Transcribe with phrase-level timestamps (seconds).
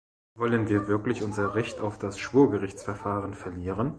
[0.35, 3.89] Wollen wir wirklich unser Recht auf das Schwurgerichtsverfahren verlieren?